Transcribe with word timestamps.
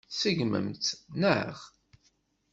Tṣeggmemt-tt, 0.09 0.99
naɣ? 1.21 1.55